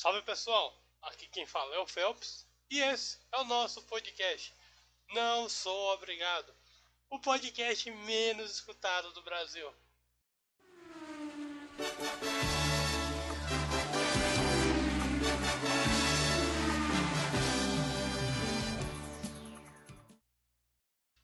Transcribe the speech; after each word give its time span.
Salve 0.00 0.22
pessoal, 0.22 0.80
aqui 1.02 1.26
quem 1.26 1.44
fala 1.44 1.74
é 1.74 1.78
o 1.80 1.86
Phelps 1.88 2.46
e 2.70 2.78
esse 2.78 3.18
é 3.32 3.38
o 3.38 3.44
nosso 3.46 3.82
podcast. 3.82 4.54
Não 5.08 5.48
sou 5.48 5.92
obrigado, 5.92 6.54
o 7.10 7.18
podcast 7.18 7.90
menos 7.90 8.48
escutado 8.48 9.12
do 9.12 9.22
Brasil. 9.22 9.68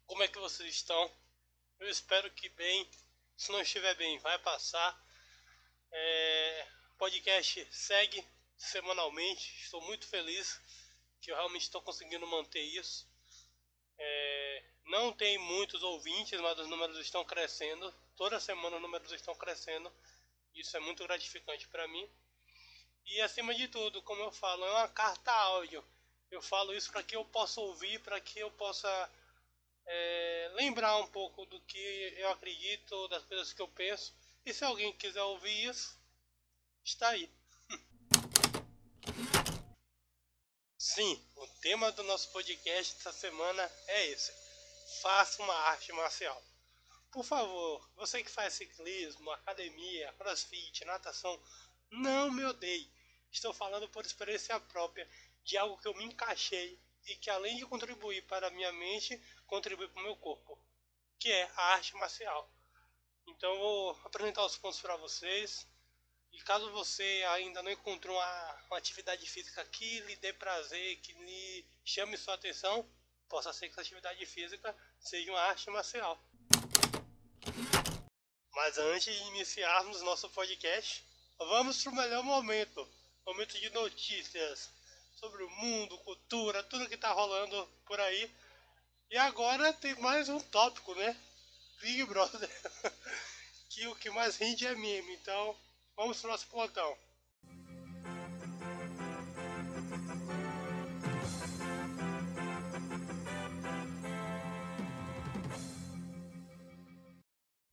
Como 0.04 0.24
é 0.24 0.26
que 0.26 0.38
vocês 0.40 0.74
estão? 0.74 1.12
Eu 1.78 1.88
espero 1.88 2.28
que 2.32 2.48
bem. 2.48 2.90
Se 3.36 3.52
não 3.52 3.60
estiver 3.60 3.94
bem, 3.94 4.18
vai 4.18 4.36
passar. 4.40 5.00
É, 5.92 6.68
podcast 6.98 7.68
segue 7.70 8.33
semanalmente. 8.56 9.54
Estou 9.62 9.80
muito 9.82 10.06
feliz 10.06 10.60
que 11.20 11.30
eu 11.30 11.36
realmente 11.36 11.62
estou 11.62 11.82
conseguindo 11.82 12.26
manter 12.26 12.62
isso. 12.62 13.08
É, 13.98 14.64
não 14.86 15.12
tem 15.12 15.38
muitos 15.38 15.82
ouvintes, 15.82 16.40
mas 16.40 16.58
os 16.58 16.68
números 16.68 16.98
estão 16.98 17.24
crescendo. 17.24 17.92
Toda 18.16 18.40
semana 18.40 18.76
os 18.76 18.82
números 18.82 19.10
estão 19.12 19.34
crescendo. 19.34 19.92
Isso 20.54 20.76
é 20.76 20.80
muito 20.80 21.02
gratificante 21.04 21.66
para 21.68 21.88
mim. 21.88 22.08
E 23.06 23.20
acima 23.20 23.54
de 23.54 23.68
tudo, 23.68 24.02
como 24.02 24.22
eu 24.22 24.32
falo, 24.32 24.64
é 24.64 24.70
uma 24.70 24.88
carta 24.88 25.32
áudio. 25.32 25.84
Eu 26.30 26.42
falo 26.42 26.74
isso 26.74 26.90
para 26.90 27.02
que 27.02 27.16
eu 27.16 27.24
possa 27.26 27.60
ouvir, 27.60 28.00
para 28.00 28.20
que 28.20 28.38
eu 28.38 28.50
possa 28.52 29.10
é, 29.86 30.50
lembrar 30.54 30.96
um 30.98 31.06
pouco 31.06 31.44
do 31.46 31.60
que 31.60 32.14
eu 32.16 32.30
acredito, 32.30 33.08
das 33.08 33.24
coisas 33.24 33.52
que 33.52 33.62
eu 33.62 33.68
penso. 33.68 34.14
E 34.44 34.52
se 34.52 34.64
alguém 34.64 34.92
quiser 34.92 35.22
ouvir 35.22 35.68
isso, 35.68 35.98
está 36.84 37.10
aí. 37.10 37.30
Sim, 40.86 41.18
o 41.36 41.46
tema 41.62 41.90
do 41.92 42.02
nosso 42.02 42.30
podcast 42.30 42.94
essa 42.98 43.10
semana 43.10 43.72
é 43.86 44.06
esse: 44.08 44.30
faça 45.00 45.42
uma 45.42 45.54
arte 45.54 45.90
marcial. 45.94 46.44
Por 47.10 47.24
favor, 47.24 47.90
você 47.96 48.22
que 48.22 48.30
faz 48.30 48.52
ciclismo, 48.52 49.30
academia, 49.30 50.12
crossfit, 50.18 50.84
natação, 50.84 51.42
não 51.90 52.30
me 52.30 52.44
odeie. 52.44 52.92
Estou 53.32 53.54
falando 53.54 53.88
por 53.88 54.04
experiência 54.04 54.60
própria 54.60 55.08
de 55.42 55.56
algo 55.56 55.78
que 55.78 55.88
eu 55.88 55.94
me 55.94 56.04
encaixei 56.04 56.78
e 57.06 57.16
que 57.16 57.30
além 57.30 57.56
de 57.56 57.64
contribuir 57.64 58.20
para 58.26 58.48
a 58.48 58.50
minha 58.50 58.70
mente, 58.70 59.18
contribui 59.46 59.88
para 59.88 60.00
o 60.02 60.04
meu 60.04 60.16
corpo, 60.16 60.62
que 61.18 61.32
é 61.32 61.50
a 61.56 61.62
arte 61.76 61.94
marcial. 61.94 62.52
Então 63.26 63.58
vou 63.58 63.90
apresentar 64.04 64.44
os 64.44 64.58
pontos 64.58 64.82
para 64.82 64.98
vocês. 64.98 65.66
E 66.34 66.40
caso 66.42 66.70
você 66.72 67.24
ainda 67.28 67.62
não 67.62 67.70
encontrou 67.70 68.16
uma, 68.16 68.62
uma, 68.66 68.78
atividade 68.78 69.26
física 69.28 69.64
que 69.66 70.00
lhe 70.00 70.16
dê 70.16 70.32
prazer, 70.32 70.96
que 71.00 71.12
lhe 71.12 71.64
chame 71.84 72.16
sua 72.16 72.34
atenção, 72.34 72.86
possa 73.28 73.52
ser 73.52 73.68
que 73.68 73.72
essa 73.72 73.80
atividade 73.80 74.26
física 74.26 74.76
seja 75.00 75.30
uma 75.30 75.40
arte 75.40 75.70
marcial. 75.70 76.20
Mas 78.52 78.78
antes 78.78 79.14
de 79.14 79.22
iniciarmos 79.28 80.02
nosso 80.02 80.28
podcast, 80.30 81.04
vamos 81.38 81.82
para 81.82 81.92
o 81.92 81.96
melhor 81.96 82.22
momento 82.22 82.86
momento 83.26 83.58
de 83.58 83.70
notícias 83.70 84.70
sobre 85.16 85.42
o 85.42 85.50
mundo, 85.50 85.98
cultura, 85.98 86.62
tudo 86.64 86.88
que 86.88 86.94
está 86.94 87.10
rolando 87.12 87.66
por 87.86 87.98
aí. 87.98 88.30
E 89.10 89.16
agora 89.16 89.72
tem 89.72 89.94
mais 89.96 90.28
um 90.28 90.38
tópico, 90.38 90.94
né? 90.94 91.16
Big 91.80 92.04
Brother. 92.04 92.50
que 93.70 93.86
o 93.86 93.96
que 93.96 94.10
mais 94.10 94.36
rende 94.36 94.66
é 94.66 94.74
meme. 94.74 95.14
Então, 95.14 95.56
vamos 95.96 96.20
pro 96.20 96.30
nosso 96.30 96.46
plantão. 96.48 96.98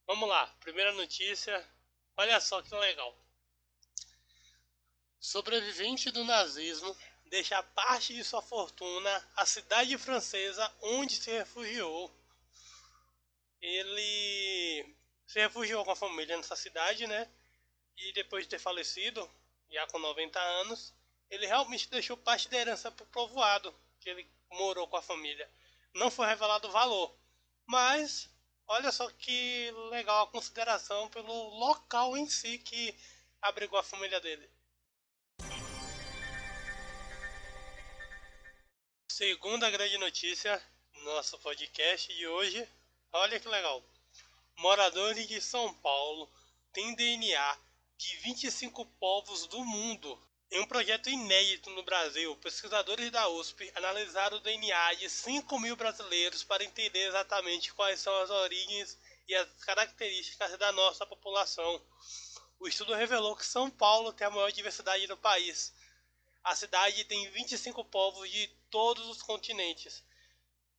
Vamos 0.08 0.28
lá, 0.28 0.48
primeira 0.59 0.92
notícia. 0.94 1.68
Olha 2.18 2.40
só 2.40 2.62
que 2.62 2.76
legal. 2.76 3.18
Sobrevivente 5.20 6.12
do 6.12 6.24
nazismo 6.24 6.96
deixa 7.26 7.64
parte 7.64 8.14
de 8.14 8.24
sua 8.24 8.42
fortuna 8.42 9.30
à 9.36 9.46
cidade 9.46 9.98
francesa 9.98 10.70
onde 10.82 11.16
se 11.16 11.32
refugiou. 11.32 12.14
Ele 13.62 14.96
se 15.26 15.40
refugiou 15.40 15.86
com 15.86 15.92
a 15.92 15.96
família 15.96 16.36
nessa 16.36 16.56
cidade, 16.56 17.08
né? 17.08 17.32
E 18.04 18.14
depois 18.14 18.46
de 18.46 18.50
ter 18.50 18.60
falecido, 18.60 19.30
já 19.70 19.86
com 19.88 20.00
90 20.00 20.40
anos, 20.40 20.94
ele 21.30 21.46
realmente 21.46 21.90
deixou 21.90 22.18
parte 22.18 22.50
da 22.50 22.58
herança 22.58 22.92
para 22.92 23.04
o 23.04 23.08
povoado 23.08 23.74
que 24.00 24.10
ele 24.10 24.28
morou 24.50 24.88
com 24.88 24.98
a 24.98 25.02
família. 25.02 25.50
Não 25.94 26.10
foi 26.10 26.26
revelado 26.26 26.68
o 26.68 26.72
valor, 26.72 27.16
mas 27.66 28.28
olha 28.68 28.92
só 28.92 29.10
que 29.12 29.72
legal 29.92 30.24
a 30.24 30.32
consideração 30.32 31.10
pelo 31.10 31.32
local 31.60 32.18
em 32.18 32.28
si 32.28 32.58
que 32.58 32.98
abrigou 33.40 33.78
a 33.78 33.84
família 33.84 34.20
dele. 34.20 34.50
Segunda 39.12 39.70
grande 39.70 39.98
notícia, 40.00 40.62
nosso 41.04 41.38
podcast 41.38 42.12
de 42.16 42.28
hoje. 42.28 42.68
Olha 43.14 43.40
que 43.40 43.48
legal. 43.48 43.84
Moradores 44.58 45.28
de 45.28 45.40
São 45.40 45.72
Paulo 45.76 46.28
têm 46.74 46.96
DNA 46.96 47.71
de 48.02 48.18
25 48.18 48.84
povos 49.00 49.46
do 49.46 49.64
mundo. 49.64 50.20
Em 50.50 50.60
um 50.60 50.66
projeto 50.66 51.08
inédito 51.08 51.70
no 51.70 51.84
Brasil, 51.84 52.36
pesquisadores 52.38 53.12
da 53.12 53.30
USP 53.30 53.72
analisaram 53.76 54.38
o 54.38 54.40
DNA 54.40 54.96
de 54.96 55.08
5 55.08 55.60
mil 55.60 55.76
brasileiros 55.76 56.44
para 56.44 56.64
entender 56.64 57.08
exatamente 57.08 57.72
quais 57.76 58.00
são 58.00 58.12
as 58.22 58.32
origens 58.32 58.98
e 59.28 59.36
as 59.36 59.48
características 59.64 60.58
da 60.58 60.72
nossa 60.72 61.06
população. 61.06 61.80
O 62.60 62.68
estudo 62.68 62.96
revelou 62.96 63.36
que 63.36 63.46
São 63.46 63.70
Paulo 63.70 64.12
tem 64.12 64.26
a 64.26 64.32
maior 64.32 64.52
diversidade 64.52 65.06
do 65.06 65.16
país. 65.16 65.72
A 66.44 66.56
cidade 66.56 67.04
tem 67.04 67.30
25 67.30 67.86
povos 67.86 68.32
de 68.32 68.48
todos 68.72 69.08
os 69.10 69.22
continentes. 69.22 70.04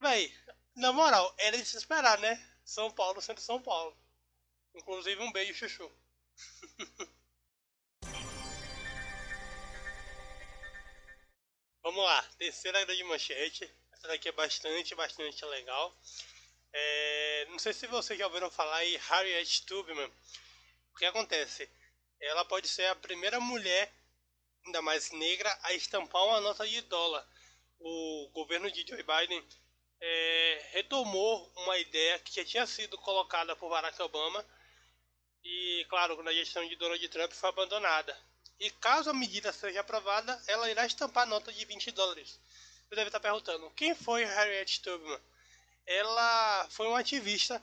Véi, 0.00 0.36
na 0.74 0.92
moral, 0.92 1.32
era 1.38 1.56
de 1.56 1.64
se 1.64 1.76
esperar, 1.76 2.18
né? 2.18 2.44
São 2.64 2.90
Paulo 2.90 3.22
sendo 3.22 3.40
São 3.40 3.62
Paulo. 3.62 3.96
Inclusive 4.74 5.22
um 5.22 5.30
beijo, 5.30 5.54
chuchu. 5.54 5.88
Vamos 11.82 12.04
lá, 12.04 12.22
terceira 12.38 12.84
grande 12.84 13.04
manchete. 13.04 13.70
Essa 13.92 14.08
daqui 14.08 14.28
é 14.28 14.32
bastante, 14.32 14.94
bastante 14.94 15.44
legal. 15.44 15.96
É, 16.72 17.46
não 17.50 17.58
sei 17.58 17.72
se 17.72 17.86
vocês 17.86 18.18
já 18.18 18.26
ouviram 18.26 18.50
falar 18.50 18.84
em 18.84 18.96
Harriet 18.96 19.66
Tubman. 19.66 20.10
O 20.92 20.96
que 20.96 21.04
acontece? 21.04 21.68
Ela 22.20 22.44
pode 22.44 22.68
ser 22.68 22.86
a 22.86 22.94
primeira 22.94 23.40
mulher, 23.40 23.92
ainda 24.64 24.80
mais 24.80 25.10
negra, 25.10 25.58
a 25.62 25.72
estampar 25.72 26.24
uma 26.24 26.40
nota 26.40 26.66
de 26.66 26.80
dólar 26.82 27.26
o 27.84 28.30
governo 28.32 28.70
de 28.70 28.86
Joe 28.86 29.02
Biden 29.02 29.44
é, 30.00 30.68
retomou 30.72 31.52
uma 31.56 31.78
ideia 31.78 32.18
que 32.20 32.34
já 32.34 32.44
tinha 32.44 32.66
sido 32.66 32.96
colocada 32.98 33.56
por 33.56 33.70
Barack 33.70 34.00
Obama 34.00 34.44
e, 35.44 35.84
claro, 35.88 36.22
na 36.22 36.32
gestão 36.32 36.66
de 36.66 36.76
Donald 36.76 37.08
Trump 37.08 37.32
foi 37.32 37.48
abandonada. 37.48 38.16
E 38.62 38.70
caso 38.70 39.10
a 39.10 39.12
medida 39.12 39.52
seja 39.52 39.80
aprovada, 39.80 40.40
ela 40.46 40.70
irá 40.70 40.86
estampar 40.86 41.26
nota 41.26 41.52
de 41.52 41.64
20 41.64 41.90
dólares. 41.90 42.38
Você 42.88 42.94
deve 42.94 43.08
estar 43.08 43.18
perguntando, 43.18 43.68
quem 43.72 43.92
foi 43.92 44.24
Harriet 44.24 44.80
Tubman? 44.80 45.20
Ela 45.84 46.68
foi 46.70 46.86
uma 46.86 47.00
ativista 47.00 47.60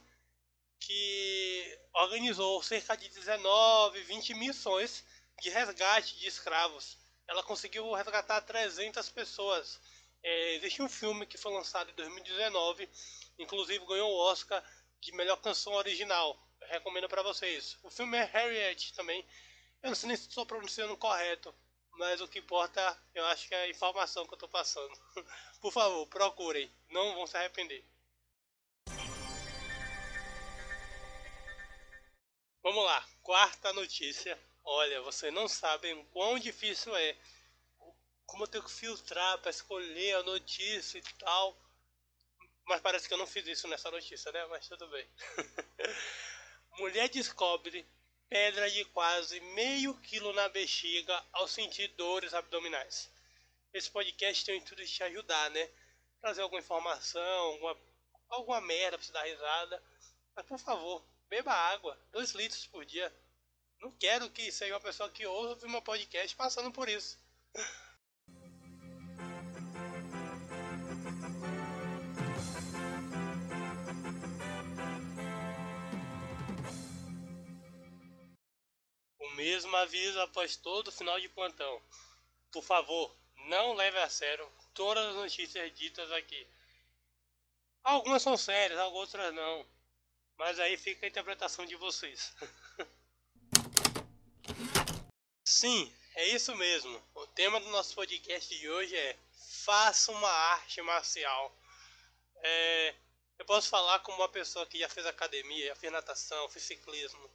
que 0.77 1.79
organizou 1.93 2.61
cerca 2.61 2.97
de 2.97 3.07
19, 3.07 4.01
20 4.03 4.33
missões 4.33 5.05
de 5.41 5.49
resgate 5.49 6.19
de 6.19 6.27
escravos. 6.27 6.97
Ela 7.29 7.43
conseguiu 7.43 7.93
resgatar 7.93 8.41
300 8.41 9.09
pessoas 9.09 9.79
é, 10.21 10.55
existe 10.55 10.81
um 10.81 10.89
filme 10.89 11.25
que 11.25 11.37
foi 11.37 11.53
lançado 11.53 11.89
em 11.91 11.93
2019, 11.93 12.89
inclusive 13.37 13.85
ganhou 13.85 14.11
o 14.11 14.17
Oscar 14.17 14.61
de 14.99 15.13
melhor 15.13 15.37
canção 15.37 15.71
original. 15.75 16.37
Eu 16.59 16.67
recomendo 16.67 17.07
para 17.07 17.23
vocês. 17.23 17.77
O 17.83 17.89
filme 17.89 18.17
é 18.17 18.25
Harriet 18.25 18.93
também. 18.93 19.25
Eu 19.81 19.89
não 19.89 19.95
sei 19.95 20.07
nem 20.07 20.17
se 20.17 20.27
estou 20.27 20.45
pronunciando 20.45 20.97
correto, 20.97 21.55
mas 21.93 22.19
o 22.19 22.27
que 22.27 22.39
importa, 22.39 23.01
eu 23.13 23.25
acho 23.27 23.47
que 23.47 23.55
é 23.55 23.63
a 23.63 23.69
informação 23.69 24.25
que 24.25 24.33
eu 24.33 24.35
estou 24.35 24.49
passando. 24.49 24.93
Por 25.61 25.71
favor, 25.71 26.05
procurem, 26.07 26.69
não 26.89 27.15
vão 27.15 27.25
se 27.25 27.37
arrepender. 27.37 27.85
Vamos 32.61 32.83
lá, 32.83 33.07
quarta 33.23 33.71
notícia. 33.71 34.37
Olha, 34.65 35.01
vocês 35.01 35.33
não 35.33 35.47
sabem 35.47 35.93
o 35.93 36.05
quão 36.07 36.37
difícil 36.37 36.95
é 36.95 37.17
como 38.25 38.43
eu 38.43 38.47
tenho 38.47 38.63
que 38.63 38.71
filtrar 38.71 39.39
para 39.39 39.49
escolher 39.49 40.17
a 40.17 40.23
notícia 40.23 40.99
e 40.99 41.01
tal. 41.17 41.57
Mas 42.65 42.81
parece 42.81 43.07
que 43.07 43.13
eu 43.13 43.17
não 43.17 43.25
fiz 43.25 43.47
isso 43.47 43.67
nessa 43.67 43.89
notícia, 43.89 44.31
né? 44.31 44.45
Mas 44.47 44.67
tudo 44.67 44.87
bem. 44.89 45.09
Mulher 46.77 47.09
descobre 47.09 47.87
pedra 48.29 48.69
de 48.69 48.85
quase 48.85 49.39
meio 49.39 49.93
quilo 50.01 50.31
na 50.33 50.47
bexiga 50.49 51.25
ao 51.33 51.47
sentir 51.47 51.87
dores 51.89 52.33
abdominais. 52.33 53.11
Esse 53.73 53.89
podcast 53.89 54.45
tem 54.45 54.55
o 54.55 54.57
intuito 54.57 54.83
de 54.83 54.91
te 54.91 55.03
ajudar, 55.03 55.49
né? 55.51 55.69
Trazer 56.21 56.41
alguma 56.41 56.61
informação, 56.61 57.21
alguma, 57.21 57.77
alguma 58.29 58.61
merda 58.61 58.97
pra 58.97 59.05
você 59.05 59.11
dar 59.11 59.23
risada. 59.23 59.83
Mas 60.35 60.45
por 60.45 60.59
favor, 60.59 61.03
beba 61.27 61.51
água, 61.51 61.99
2 62.11 62.31
litros 62.31 62.67
por 62.67 62.85
dia. 62.85 63.13
Não 63.79 63.91
quero 63.91 64.29
que 64.29 64.51
seja 64.51 64.73
uma 64.73 64.81
pessoa 64.81 65.09
que 65.09 65.25
ouve 65.25 65.67
meu 65.67 65.81
podcast 65.81 66.35
passando 66.35 66.71
por 66.71 66.87
isso. 66.87 67.17
Mesmo 79.39 79.73
aviso 79.77 80.19
após 80.19 80.57
todo 80.57 80.91
final 80.91 81.17
de 81.17 81.29
plantão. 81.29 81.81
Por 82.51 82.61
favor, 82.61 83.15
não 83.47 83.73
leve 83.73 83.97
a 83.99 84.09
sério 84.09 84.45
todas 84.73 85.07
as 85.07 85.15
notícias 85.15 85.73
ditas 85.75 86.11
aqui. 86.11 86.45
Algumas 87.81 88.21
são 88.21 88.35
sérias, 88.35 88.77
outras 88.91 89.33
não. 89.33 89.65
Mas 90.37 90.59
aí 90.59 90.75
fica 90.75 91.05
a 91.05 91.09
interpretação 91.09 91.65
de 91.65 91.77
vocês. 91.77 92.35
Sim, 95.47 95.89
é 96.15 96.27
isso 96.27 96.53
mesmo. 96.57 97.01
O 97.15 97.25
tema 97.27 97.61
do 97.61 97.69
nosso 97.69 97.95
podcast 97.95 98.53
de 98.53 98.69
hoje 98.69 98.93
é 98.93 99.17
Faça 99.63 100.11
uma 100.11 100.29
arte 100.29 100.81
marcial. 100.81 101.57
É, 102.41 102.95
eu 103.37 103.45
posso 103.45 103.69
falar 103.69 103.99
como 103.99 104.17
uma 104.17 104.27
pessoa 104.27 104.65
que 104.65 104.79
já 104.79 104.89
fez 104.89 105.05
academia, 105.05 105.67
já 105.67 105.75
fez 105.75 105.93
natação, 105.93 106.49
fez 106.49 106.65
ciclismo, 106.65 107.29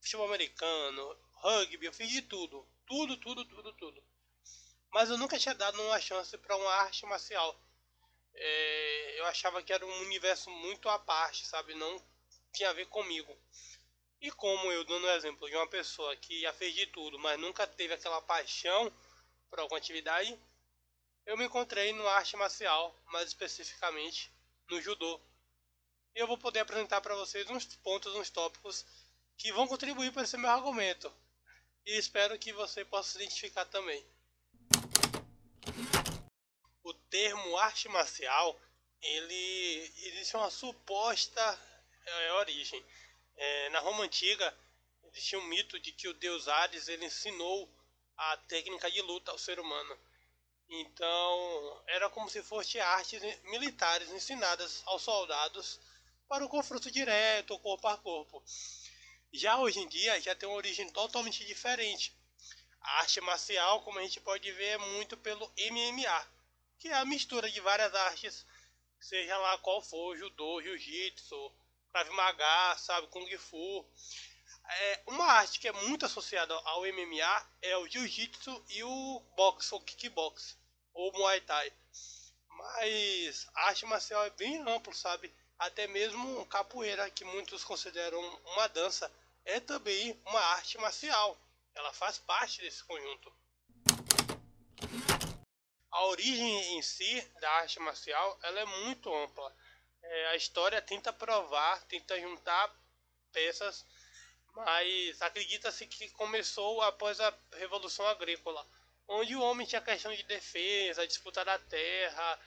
futebol 0.00 0.26
americano, 0.26 1.16
rugby, 1.42 1.86
eu 1.86 1.92
fiz 1.92 2.10
de 2.10 2.22
tudo. 2.22 2.66
Tudo, 2.86 3.16
tudo, 3.16 3.44
tudo, 3.44 3.72
tudo. 3.74 4.02
Mas 4.92 5.08
eu 5.10 5.18
nunca 5.18 5.38
tinha 5.38 5.54
dado 5.54 5.80
uma 5.82 6.00
chance 6.00 6.36
para 6.38 6.56
uma 6.56 6.72
arte 6.72 7.06
marcial. 7.06 7.58
É, 8.34 9.20
eu 9.20 9.26
achava 9.26 9.62
que 9.62 9.72
era 9.72 9.84
um 9.84 10.00
universo 10.00 10.50
muito 10.50 10.88
à 10.88 10.98
parte, 10.98 11.46
sabe? 11.46 11.74
Não 11.74 12.02
tinha 12.52 12.70
a 12.70 12.72
ver 12.72 12.86
comigo. 12.86 13.36
E 14.20 14.30
como 14.30 14.70
eu 14.70 14.84
dando 14.84 15.06
o 15.06 15.10
exemplo 15.10 15.48
de 15.48 15.56
uma 15.56 15.68
pessoa 15.68 16.14
que 16.16 16.40
já 16.40 16.52
fez 16.52 16.74
de 16.74 16.86
tudo, 16.86 17.18
mas 17.18 17.40
nunca 17.40 17.66
teve 17.66 17.94
aquela 17.94 18.20
paixão 18.20 18.92
por 19.48 19.60
alguma 19.60 19.78
atividade, 19.78 20.38
eu 21.24 21.36
me 21.36 21.44
encontrei 21.44 21.92
no 21.92 22.06
arte 22.08 22.36
marcial, 22.36 22.94
mais 23.06 23.28
especificamente 23.28 24.30
no 24.68 24.80
judô. 24.80 25.20
E 26.14 26.18
eu 26.18 26.26
vou 26.26 26.36
poder 26.36 26.60
apresentar 26.60 27.00
para 27.00 27.14
vocês 27.14 27.48
uns 27.48 27.64
pontos, 27.76 28.14
uns 28.14 28.30
tópicos 28.30 28.84
que 29.36 29.52
vão 29.52 29.66
contribuir 29.66 30.12
para 30.12 30.22
esse 30.22 30.36
meu 30.36 30.50
argumento. 30.50 31.10
E 31.86 31.96
espero 31.96 32.38
que 32.38 32.52
você 32.52 32.84
possa 32.84 33.12
se 33.12 33.18
identificar 33.18 33.64
também. 33.64 34.04
O 36.82 36.94
termo 36.94 37.56
arte 37.56 37.88
marcial, 37.88 38.58
ele 39.00 39.92
existe 39.96 40.36
uma 40.36 40.50
suposta 40.50 41.60
é, 42.06 42.32
origem. 42.34 42.84
É, 43.36 43.68
na 43.70 43.80
Roma 43.80 44.04
antiga 44.04 44.56
existia 45.04 45.38
um 45.38 45.44
mito 45.44 45.78
de 45.80 45.92
que 45.92 46.08
o 46.08 46.14
deus 46.14 46.48
Ares 46.48 46.88
ele 46.88 47.06
ensinou 47.06 47.68
a 48.16 48.36
técnica 48.36 48.90
de 48.90 49.00
luta 49.02 49.30
ao 49.30 49.38
ser 49.38 49.58
humano. 49.58 49.98
Então 50.68 51.82
era 51.88 52.08
como 52.10 52.30
se 52.30 52.42
fossem 52.42 52.80
artes 52.80 53.20
militares 53.44 54.10
ensinadas 54.10 54.82
aos 54.86 55.02
soldados 55.02 55.80
para 56.28 56.44
o 56.44 56.48
confronto 56.48 56.90
direto, 56.90 57.58
corpo 57.58 57.88
a 57.88 57.96
corpo. 57.96 58.42
Já 59.32 59.58
hoje 59.58 59.78
em 59.78 59.86
dia 59.88 60.20
já 60.20 60.34
tem 60.34 60.48
uma 60.48 60.56
origem 60.56 60.90
totalmente 60.90 61.44
diferente. 61.44 62.12
A 62.80 62.98
arte 62.98 63.20
marcial, 63.20 63.82
como 63.82 63.98
a 63.98 64.02
gente 64.02 64.20
pode 64.20 64.50
ver, 64.52 64.70
é 64.70 64.78
muito 64.78 65.16
pelo 65.16 65.52
MMA, 65.70 66.26
que 66.78 66.88
é 66.88 66.94
a 66.94 67.04
mistura 67.04 67.48
de 67.48 67.60
várias 67.60 67.94
artes, 67.94 68.44
seja 68.98 69.36
lá 69.38 69.58
qual 69.58 69.80
for, 69.82 70.16
judô, 70.16 70.60
jiu-jitsu, 70.60 71.52
Krav 71.92 72.10
Maga, 72.10 72.76
sabe, 72.78 73.06
Kung 73.08 73.38
Fu. 73.38 73.86
É, 74.68 75.02
uma 75.06 75.24
arte 75.24 75.60
que 75.60 75.68
é 75.68 75.72
muito 75.72 76.06
associada 76.06 76.54
ao 76.54 76.82
MMA 76.82 77.50
é 77.62 77.76
o 77.76 77.88
Jiu-Jitsu 77.88 78.64
e 78.68 78.82
o 78.84 79.20
boxe, 79.36 79.74
ou 79.74 79.80
kickbox, 79.80 80.56
ou 80.92 81.12
Muay 81.12 81.40
Thai. 81.40 81.72
Mas 82.48 83.48
a 83.54 83.68
arte 83.68 83.84
marcial 83.86 84.24
é 84.24 84.30
bem 84.30 84.58
amplo, 84.58 84.94
sabe? 84.94 85.34
Até 85.60 85.86
mesmo 85.86 86.44
capoeira, 86.46 87.08
que 87.10 87.24
muitos 87.24 87.62
consideram 87.62 88.20
uma 88.46 88.68
dança, 88.68 89.08
é 89.44 89.60
também 89.60 90.20
uma 90.26 90.40
arte 90.40 90.76
marcial. 90.78 91.38
Ela 91.74 91.92
faz 91.92 92.18
parte 92.18 92.60
desse 92.60 92.82
conjunto. 92.82 93.32
A 95.90 96.04
origem 96.06 96.76
em 96.76 96.82
si 96.82 97.20
da 97.40 97.50
arte 97.52 97.78
marcial 97.78 98.38
ela 98.42 98.60
é 98.60 98.64
muito 98.64 99.14
ampla 99.14 99.54
é, 100.02 100.26
a 100.28 100.36
história 100.36 100.80
tenta 100.82 101.12
provar, 101.12 101.82
tenta 101.84 102.18
juntar 102.20 102.74
peças, 103.32 103.86
mas 104.54 105.22
acredita-se 105.22 105.86
que 105.86 106.10
começou 106.10 106.82
após 106.82 107.20
a 107.20 107.32
Revolução 107.52 108.06
Agrícola, 108.06 108.66
onde 109.06 109.36
o 109.36 109.40
homem 109.40 109.66
tinha 109.66 109.80
questão 109.80 110.12
de 110.12 110.22
defesa, 110.24 111.06
disputa 111.06 111.44
da 111.44 111.58
terra, 111.58 112.38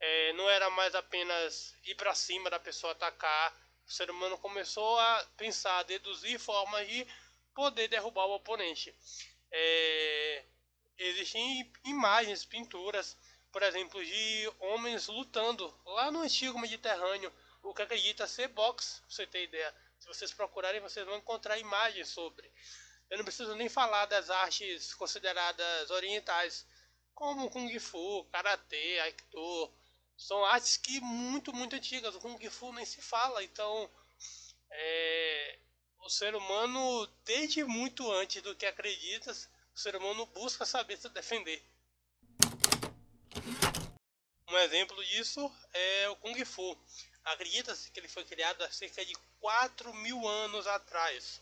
é, 0.00 0.32
não 0.34 0.48
era 0.48 0.68
mais 0.70 0.94
apenas 0.94 1.74
ir 1.84 1.94
para 1.94 2.14
cima 2.14 2.50
da 2.50 2.58
pessoa 2.58 2.92
atacar. 2.92 3.56
O 3.86 3.90
ser 3.90 4.10
humano 4.10 4.36
começou 4.38 4.98
a 4.98 5.26
pensar, 5.36 5.78
a 5.78 5.82
deduzir 5.84 6.38
formas 6.38 6.86
de 6.88 7.06
poder 7.54 7.88
derrubar 7.88 8.26
o 8.26 8.34
oponente. 8.34 8.94
É, 9.50 10.44
existem 10.98 11.72
imagens, 11.84 12.44
pinturas 12.44 13.16
por 13.56 13.62
exemplo, 13.62 14.04
de 14.04 14.52
homens 14.60 15.06
lutando 15.06 15.74
lá 15.86 16.10
no 16.10 16.20
antigo 16.20 16.58
Mediterrâneo, 16.58 17.32
o 17.62 17.72
que 17.72 17.80
acredita 17.80 18.26
ser 18.26 18.48
boxe, 18.48 19.00
pra 19.00 19.08
você 19.08 19.26
ter 19.26 19.44
ideia. 19.44 19.74
Se 19.98 20.06
vocês 20.06 20.30
procurarem, 20.30 20.78
vocês 20.82 21.06
vão 21.06 21.16
encontrar 21.16 21.56
imagens 21.58 22.08
sobre. 22.08 22.52
Eu 23.08 23.16
não 23.16 23.24
preciso 23.24 23.54
nem 23.54 23.66
falar 23.66 24.04
das 24.04 24.28
artes 24.28 24.92
consideradas 24.92 25.90
orientais, 25.90 26.66
como 27.14 27.48
Kung 27.48 27.78
Fu, 27.78 28.26
Karatê, 28.30 29.00
Aikido. 29.00 29.72
São 30.16 30.44
artes 30.44 30.76
que 30.76 31.00
muito, 31.00 31.52
muito 31.52 31.76
antigas. 31.76 32.14
O 32.14 32.20
Kung 32.20 32.38
Fu 32.50 32.72
nem 32.72 32.86
se 32.86 33.02
fala, 33.02 33.44
então 33.44 33.90
é, 34.70 35.58
o 36.00 36.08
ser 36.08 36.34
humano, 36.34 37.06
desde 37.24 37.64
muito 37.64 38.10
antes 38.12 38.42
do 38.42 38.54
que 38.56 38.66
acredita, 38.66 39.32
o 39.74 39.78
ser 39.78 39.94
humano 39.96 40.24
busca 40.26 40.64
saber 40.64 40.96
se 40.96 41.08
defender. 41.10 41.62
Um 44.48 44.58
exemplo 44.58 45.04
disso 45.04 45.52
é 45.74 46.08
o 46.08 46.16
Kung 46.16 46.44
Fu. 46.44 46.78
Acredita-se 47.24 47.90
que 47.90 48.00
ele 48.00 48.08
foi 48.08 48.24
criado 48.24 48.62
há 48.62 48.70
cerca 48.70 49.04
de 49.04 49.14
4 49.40 49.92
mil 49.94 50.26
anos 50.26 50.66
atrás, 50.66 51.40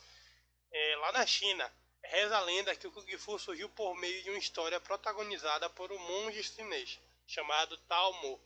é, 0.73 0.97
lá 0.97 1.12
na 1.12 1.26
China. 1.26 1.71
Reza 2.02 2.37
a 2.37 2.40
lenda 2.40 2.75
que 2.75 2.87
o 2.87 2.93
Kung 2.93 3.19
Fu 3.19 3.38
surgiu 3.38 3.69
por 3.69 3.95
meio 3.97 4.23
de 4.23 4.31
uma 4.31 4.38
história 4.38 4.81
protagonizada 4.81 5.71
por 5.71 5.93
um 5.93 5.99
monge 5.99 6.43
chinês 6.43 6.99
chamado 7.26 7.76
Tao 7.88 8.12
Mo, 8.23 8.40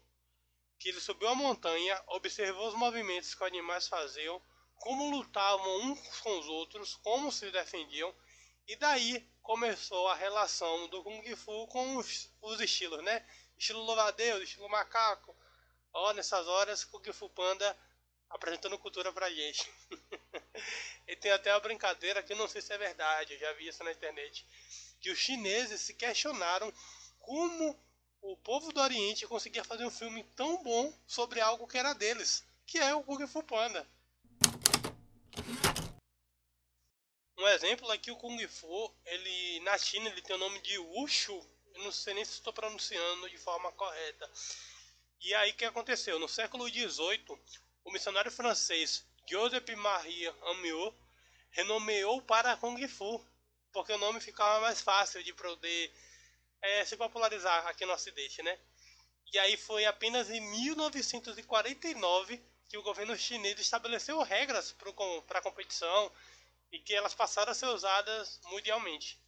que 0.79 0.89
ele 0.89 1.01
subiu 1.01 1.29
a 1.29 1.35
montanha, 1.35 2.03
observou 2.09 2.69
os 2.69 2.75
movimentos 2.75 3.35
que 3.35 3.43
os 3.43 3.49
animais 3.49 3.89
faziam, 3.89 4.41
como 4.77 5.11
lutavam 5.11 5.83
uns 5.83 6.21
com 6.21 6.39
os 6.39 6.47
outros, 6.47 6.95
como 7.03 7.33
se 7.33 7.51
defendiam, 7.51 8.15
e 8.67 8.77
daí 8.77 9.29
começou 9.43 10.09
a 10.09 10.15
relação 10.15 10.89
do 10.89 11.03
Kung 11.03 11.37
Fu 11.37 11.67
com 11.69 11.97
os, 11.97 12.31
os 12.43 12.61
estilos, 12.61 13.03
né? 13.03 13.25
estilo 13.59 13.81
louvadeus, 13.81 14.43
estilo 14.43 14.69
macaco. 14.69 15.37
Ó, 15.93 16.13
nessas 16.13 16.47
horas, 16.47 16.85
Kung 16.85 17.13
Fu 17.13 17.29
Panda 17.31 17.77
apresentando 18.31 18.79
cultura 18.79 19.13
pra 19.13 19.31
gente. 19.31 19.69
e 21.09 21.17
tem 21.17 21.33
até 21.33 21.53
uma 21.53 21.61
brincadeira 21.61 22.23
que 22.23 22.35
não 22.35 22.47
sei 22.47 22.61
se 22.61 22.73
é 22.73 22.79
verdade, 22.79 23.35
eu 23.35 23.39
já 23.39 23.53
vi 23.55 23.69
isso 23.69 23.83
na 23.83 23.91
internet. 23.91 24.47
Que 25.01 25.11
os 25.11 25.19
chineses 25.19 25.81
se 25.81 25.95
questionaram 25.95 26.73
como 27.19 27.79
o 28.23 28.37
povo 28.37 28.73
do 28.73 28.81
Oriente 28.81 29.27
conseguia 29.27 29.65
fazer 29.65 29.85
um 29.85 29.91
filme 29.91 30.23
tão 30.37 30.63
bom 30.63 30.93
sobre 31.07 31.41
algo 31.41 31.67
que 31.67 31.79
era 31.79 31.93
deles, 31.93 32.45
que 32.67 32.79
é 32.79 32.95
o 32.95 33.03
Kung 33.03 33.27
Fu 33.27 33.43
Panda. 33.43 33.87
Um 37.37 37.47
exemplo 37.49 37.91
é 37.93 37.99
que 37.99 38.11
o 38.11 38.17
Kung 38.17 38.47
Fu, 38.49 38.95
ele 39.07 39.61
na 39.61 39.79
China 39.79 40.11
ele 40.11 40.23
tem 40.23 40.35
o 40.37 40.39
nome 40.39 40.61
de 40.61 40.77
Wushu, 40.79 41.41
eu 41.75 41.85
não 41.85 41.93
sei 41.93 42.15
nem 42.15 42.25
se 42.25 42.33
estou 42.33 42.53
pronunciando 42.53 43.31
de 43.31 43.39
forma 43.39 43.71
correta. 43.73 44.31
E 45.21 45.35
aí 45.35 45.53
o 45.53 45.55
que 45.55 45.65
aconteceu? 45.65 46.19
No 46.19 46.29
século 46.29 46.69
XVIII, 46.69 47.25
o 47.85 47.93
missionário 47.93 48.31
francês 48.31 49.07
Joseph 49.29 49.69
Marie 49.77 50.27
Amiot 50.43 50.97
renomeou 51.51 52.21
para 52.23 52.57
Kung 52.57 52.87
Fu, 52.89 53.25
porque 53.73 53.93
o 53.93 53.99
nome 53.99 54.21
ficava 54.21 54.61
mais 54.61 54.81
fácil 54.81 55.23
de 55.23 55.33
poder 55.33 55.93
é, 56.63 56.85
se 56.85 56.97
popularizar 56.97 57.67
aqui 57.67 57.85
no 57.87 57.93
Ocidente, 57.93 58.43
né? 58.43 58.59
E 59.33 59.39
aí 59.39 59.57
foi 59.57 59.85
apenas 59.85 60.31
em 60.31 60.41
1949 60.41 62.43
que 62.69 62.79
o 62.79 62.83
governo 62.83 63.17
chinês 63.17 63.59
estabeleceu 63.59 64.21
regras 64.23 64.75
para 65.27 65.39
a 65.39 65.43
competição 65.43 66.13
e 66.71 66.79
que 66.79 66.95
elas 66.95 67.15
passaram 67.15 67.53
a 67.53 67.55
ser 67.55 67.67
usadas 67.67 68.41
mundialmente. 68.45 69.19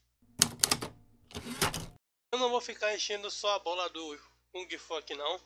Eu 2.33 2.39
não 2.39 2.51
vou 2.51 2.61
ficar 2.61 2.95
enchendo 2.95 3.31
só 3.31 3.55
a 3.55 3.59
bola 3.59 3.89
do 3.91 4.21
Kung 4.53 4.79
Fu 4.79 4.95
aqui 4.95 5.15
não, 5.15 5.41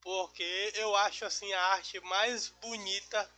porque 0.00 0.72
eu 0.74 0.94
acho 0.96 1.24
assim 1.24 1.50
a 1.52 1.62
arte 1.72 1.98
mais 2.00 2.48
bonita. 2.48 3.30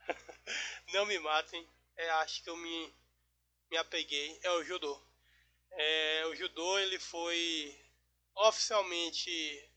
não 0.92 1.06
me 1.06 1.18
matem, 1.18 1.66
é 1.96 2.10
a 2.10 2.18
arte 2.18 2.42
que 2.42 2.50
eu 2.50 2.56
me, 2.56 2.94
me 3.70 3.76
apeguei, 3.76 4.38
é 4.42 4.50
o 4.50 4.64
judô. 4.64 5.00
É, 5.76 6.26
o 6.26 6.36
judô 6.36 6.78
ele 6.78 7.00
foi 7.00 7.76
oficialmente 8.36 9.70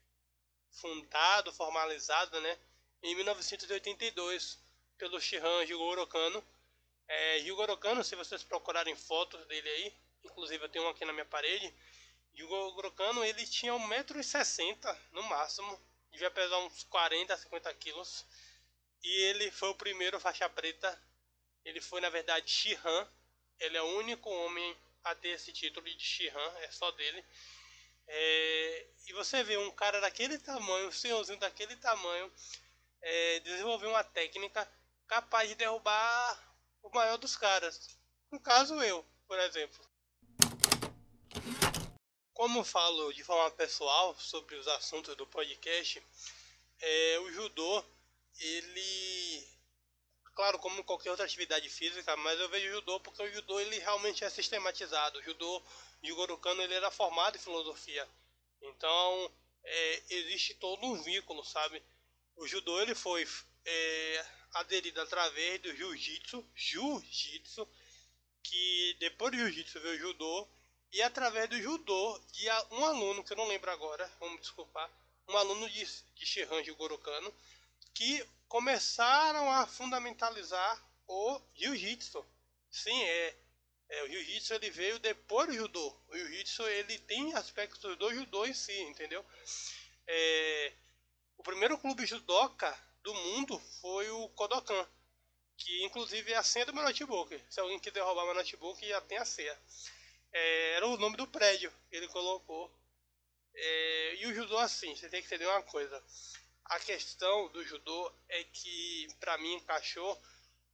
fundado, 0.69 1.51
formalizado, 1.51 2.39
né, 2.39 2.59
em 3.01 3.15
1982 3.15 4.59
pelo 4.97 5.19
Shihan 5.19 5.65
Jigoro 5.65 6.05
Kano. 6.05 6.43
É, 7.07 7.39
Jigoro 7.39 7.75
Kano, 7.77 8.03
se 8.03 8.15
vocês 8.15 8.43
procurarem 8.43 8.95
fotos 8.95 9.43
dele 9.47 9.67
aí, 9.69 9.97
inclusive 10.23 10.63
eu 10.63 10.69
tenho 10.69 10.85
um 10.85 10.89
aqui 10.89 11.03
na 11.03 11.13
minha 11.13 11.25
parede, 11.25 11.73
Jigoro 12.35 12.91
Kano 12.91 13.25
ele 13.25 13.45
tinha 13.47 13.73
1,60m 13.73 14.97
no 15.11 15.23
máximo, 15.23 15.81
devia 16.11 16.29
pesar 16.29 16.59
uns 16.59 16.83
40 16.83 17.33
a 17.33 17.37
50 17.37 17.73
quilos, 17.73 18.23
e 19.03 19.21
ele 19.23 19.49
foi 19.49 19.69
o 19.69 19.75
primeiro 19.75 20.19
faixa 20.19 20.47
preta, 20.47 21.01
ele 21.65 21.81
foi 21.81 22.01
na 22.01 22.09
verdade 22.09 22.51
Shihan, 22.51 23.09
ele 23.59 23.77
é 23.77 23.81
o 23.81 23.97
único 23.97 24.29
homem 24.29 24.77
a 25.11 25.15
ter 25.15 25.29
esse 25.29 25.51
título 25.51 25.85
de 25.85 25.99
Shihan, 25.99 26.53
é 26.59 26.71
só 26.71 26.91
dele. 26.91 27.23
É, 28.07 28.87
e 29.07 29.13
você 29.13 29.43
vê 29.43 29.57
um 29.57 29.71
cara 29.71 29.99
daquele 29.99 30.37
tamanho, 30.37 30.87
um 30.87 30.91
senhorzinho 30.91 31.39
daquele 31.39 31.75
tamanho, 31.75 32.31
é, 33.01 33.39
desenvolver 33.41 33.87
uma 33.87 34.03
técnica 34.03 34.69
capaz 35.07 35.49
de 35.49 35.55
derrubar 35.55 36.57
o 36.81 36.89
maior 36.89 37.17
dos 37.17 37.35
caras. 37.35 37.97
No 38.31 38.39
caso, 38.39 38.81
eu, 38.81 39.05
por 39.27 39.39
exemplo. 39.39 39.85
Como 42.33 42.63
falo 42.63 43.11
de 43.13 43.23
forma 43.23 43.49
pessoal 43.51 44.15
sobre 44.19 44.55
os 44.55 44.67
assuntos 44.67 45.15
do 45.15 45.25
podcast, 45.25 46.01
é, 46.79 47.19
o 47.19 47.31
judô, 47.31 47.83
ele. 48.39 49.56
Claro, 50.37 50.59
como 50.59 50.83
qualquer 50.83 51.09
outra 51.09 51.25
atividade 51.25 51.67
física, 51.67 52.15
mas 52.17 52.39
eu 52.39 52.47
vejo 52.49 52.67
o 52.67 52.73
judô 52.73 52.99
porque 52.99 53.23
o 53.23 53.33
judô 53.33 53.59
ele 53.59 53.79
realmente 53.79 54.23
é 54.23 54.29
sistematizado. 54.29 55.17
O 55.17 55.23
judô 55.23 55.63
Jigoro 56.03 56.37
Kano 56.37 56.61
ele 56.61 56.75
era 56.75 56.91
formado 56.91 57.35
em 57.35 57.41
filosofia. 57.41 58.07
Então, 58.61 59.33
é, 59.63 60.03
existe 60.11 60.53
todo 60.53 60.85
um 60.85 61.01
vínculo, 61.01 61.43
sabe? 61.43 61.81
O 62.35 62.47
judô 62.47 62.79
ele 62.79 62.93
foi 62.93 63.27
é, 63.65 64.25
aderido 64.53 65.01
através 65.01 65.59
do 65.59 65.75
jiu-jitsu, 65.75 66.47
jiu-jitsu, 66.53 67.67
que 68.43 68.95
depois 68.99 69.31
do 69.31 69.39
jiu-jitsu 69.39 69.79
veio 69.79 69.95
o 69.95 69.99
judô, 69.99 70.47
e 70.93 71.01
através 71.01 71.49
do 71.49 71.59
judô 71.59 72.21
um 72.73 72.85
aluno, 72.85 73.23
que 73.23 73.33
eu 73.33 73.37
não 73.37 73.47
lembro 73.47 73.71
agora, 73.71 74.07
vamos 74.19 74.39
desculpar, 74.41 74.87
um 75.27 75.35
aluno 75.35 75.67
de, 75.67 75.83
de 76.13 76.25
Shihan 76.27 76.63
Kano, 77.01 77.33
que 77.97 78.23
começaram 78.47 79.51
a 79.51 79.65
fundamentalizar 79.65 80.87
o 81.07 81.41
jiu-jitsu. 81.55 82.23
Sim, 82.69 83.03
é, 83.03 83.35
é, 83.89 84.03
o 84.03 84.07
jiu-jitsu 84.07 84.53
ele 84.53 84.69
veio 84.69 84.99
depois 84.99 85.47
do 85.47 85.55
judô. 85.55 85.99
O 86.07 86.15
jiu-jitsu 86.15 86.61
ele 86.67 86.99
tem 86.99 87.33
aspectos 87.33 87.97
do 87.97 88.13
judô 88.13 88.45
em 88.45 88.53
si, 88.53 88.79
entendeu? 88.81 89.25
É, 90.05 90.73
o 91.37 91.43
primeiro 91.43 91.75
clube 91.79 92.05
judoca 92.05 92.71
do 93.01 93.15
mundo 93.15 93.57
foi 93.81 94.07
o 94.11 94.29
Kodokan, 94.29 94.87
que 95.57 95.83
inclusive 95.83 96.33
é 96.33 96.37
a 96.37 96.43
senha 96.43 96.67
do 96.67 96.75
meu 96.75 96.83
notebook. 96.83 97.43
Se 97.49 97.59
alguém 97.59 97.79
quiser 97.79 98.01
roubar 98.01 98.25
meu 98.25 98.35
notebook, 98.35 98.87
já 98.87 99.01
tem 99.01 99.17
a 99.17 99.25
senha. 99.25 99.59
É, 100.31 100.73
era 100.73 100.85
o 100.85 100.97
nome 100.97 101.17
do 101.17 101.25
prédio 101.25 101.73
que 101.89 101.95
ele 101.95 102.07
colocou. 102.09 102.71
É, 103.55 104.15
e 104.17 104.27
o 104.27 104.35
judô 104.35 104.55
assim, 104.59 104.95
você 104.95 105.09
tem 105.09 105.19
que 105.19 105.25
entender 105.25 105.47
uma 105.47 105.63
coisa. 105.63 105.99
A 106.69 106.79
questão 106.79 107.47
do 107.49 107.63
judô 107.63 108.13
é 108.27 108.43
que 108.43 109.07
para 109.19 109.37
mim 109.37 109.53
encaixou 109.53 110.21